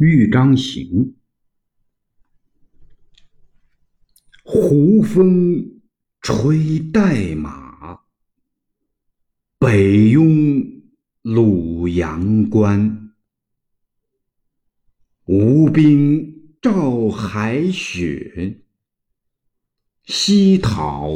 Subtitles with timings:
[0.00, 1.16] 豫章行，
[4.44, 5.80] 胡风
[6.20, 7.98] 吹代马，
[9.58, 10.62] 北拥
[11.22, 13.10] 鲁阳关。
[15.24, 18.62] 吴兵照海雪，
[20.04, 21.12] 西讨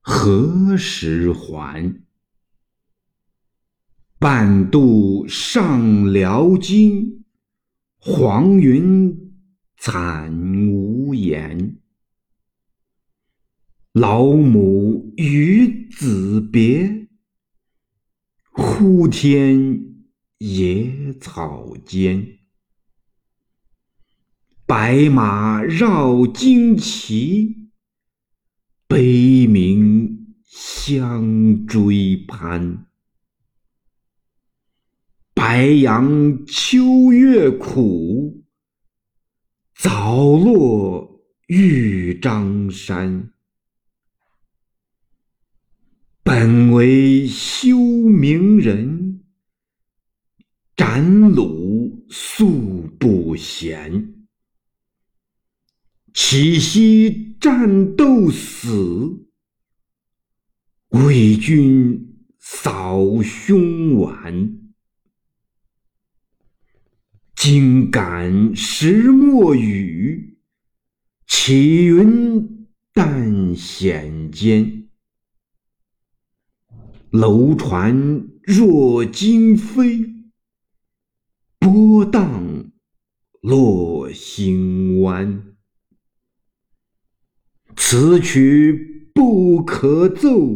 [0.00, 1.92] 何时还？
[4.20, 7.24] 半渡上辽津。
[8.08, 9.34] 黄云
[9.78, 10.32] 惨
[10.70, 11.80] 无言，
[13.94, 17.08] 老母与子别，
[18.52, 19.82] 呼天
[20.38, 22.38] 野草间。
[24.66, 27.70] 白马绕旌旗，
[28.86, 32.86] 悲鸣相追攀。
[35.48, 38.42] 白杨秋月苦，
[39.76, 43.32] 早落玉章山。
[46.24, 49.20] 本为修明人，
[50.74, 54.26] 斩虏素不闲。
[56.12, 59.28] 岂惜战斗死，
[60.88, 64.65] 为君扫凶顽。
[67.48, 70.36] 今感石墨雨，
[71.28, 74.88] 起云淡险间？
[77.10, 80.12] 楼船若惊飞，
[81.60, 82.72] 波荡
[83.42, 85.54] 落星湾。
[87.76, 90.50] 此曲不可奏，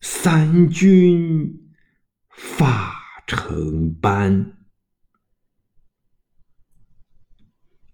[0.00, 1.70] 三军
[2.28, 2.92] 发
[3.24, 4.44] 成斑。《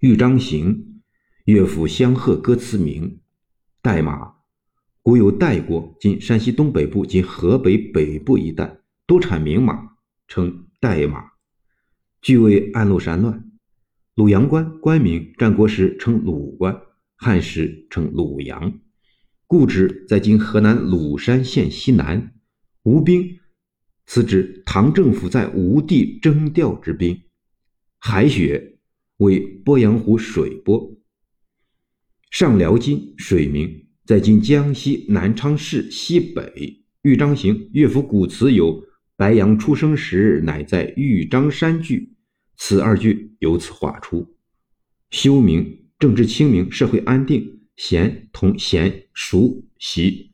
[0.03, 0.75] 豫章行》
[1.45, 3.21] 乐府相和歌词名：
[3.81, 4.35] 代马，
[5.01, 9.91] 古有代国，今山西东北部及河北北部一带多产名马，
[10.27, 11.23] 称代马。
[12.21, 13.49] 据为安禄山乱。
[14.17, 16.77] 鲁阳关关名，战国时称鲁关，
[17.15, 18.81] 汉时称鲁阳，
[19.47, 22.35] 故址在今河南鲁山县西南。
[22.83, 23.39] 吴兵，
[24.07, 27.23] 此指唐政府在吴地征调之兵。
[28.01, 28.81] 海雪。
[29.23, 30.97] 为鄱阳湖水波，
[32.31, 36.85] 上辽金水名，在今江西南昌市西北。
[37.03, 38.85] 豫章行乐府古词有
[39.17, 42.15] “白杨出生时，乃在豫章山居”，
[42.57, 44.37] 此二句由此画出。
[45.11, 47.61] 休明，政治清明，社会安定。
[47.75, 50.33] 闲同闲熟习，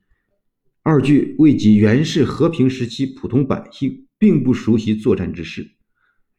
[0.83, 5.78] 二句未及元世和平时期普通百姓并不熟悉作战之事。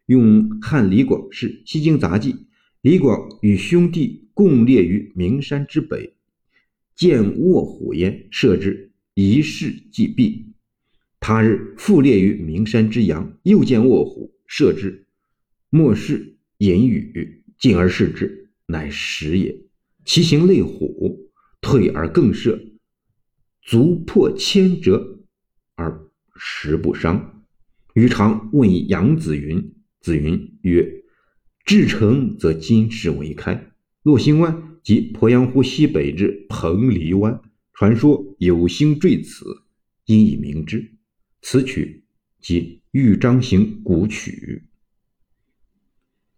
[0.10, 2.34] 用汉李广是《西京杂记》，
[2.82, 6.16] 李广与兄弟共列于名山之北，
[6.96, 10.46] 见卧虎焉，射之，一事即毙。
[11.20, 15.06] 他日复列于名山之阳，又见卧虎，射之，
[15.70, 19.56] 莫视隐语，进而视之，乃实也。
[20.06, 21.30] 其形类虎，
[21.62, 22.60] 退而更射，
[23.62, 25.20] 足破千折
[25.76, 27.46] 而食不伤。
[27.94, 29.72] 余常问以杨子云。
[30.02, 31.04] 子云曰
[31.66, 33.72] ：“至诚则金石为开。
[34.04, 37.42] 落星湾即鄱阳湖西北之彭蠡湾，
[37.74, 39.46] 传说有星坠此，
[40.06, 40.94] 因以名之。
[41.42, 42.06] 此曲
[42.40, 44.64] 即豫章行古曲。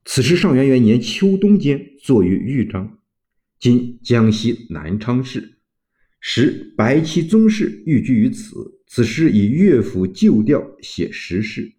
[0.06, 3.00] 此诗上元元年秋冬间作于豫章，
[3.60, 5.60] 今江西南昌市。
[6.20, 8.80] 时白起宗室寓居于此。
[8.88, 11.74] 此诗以乐府旧调写时事。”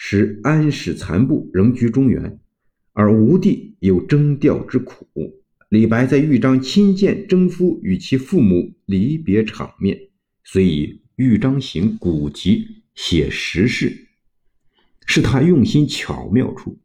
[0.00, 2.38] 使安史残部仍居中原，
[2.92, 5.04] 而吴地有征调之苦。
[5.70, 9.98] 李白在豫章亲见征夫与其父母离别场面，
[10.44, 12.64] 遂以《豫章行》古籍
[12.94, 14.06] 写时事，
[15.04, 16.78] 是他用心巧妙处。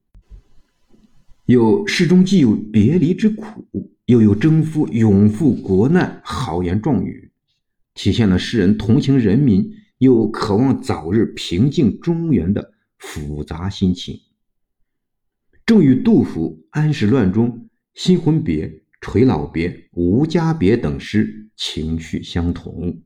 [1.46, 7.30] 有诗中既有别离之苦，又有征夫勇赴国难豪言壮语，
[7.94, 12.73] 体现了诗人同情人民又渴望早日平静中原的。
[13.04, 14.18] 复杂心情，
[15.66, 17.50] 正与杜甫《安史乱》中
[17.94, 18.68] 《新婚别》
[19.02, 23.04] 《垂老别》《无家别》等诗情绪相同。